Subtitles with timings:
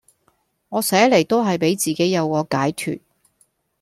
[0.69, 3.01] 我寫嚟都係俾自己有個解脫